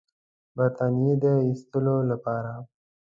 [0.55, 2.53] برټانیې د ایستلو لپاره.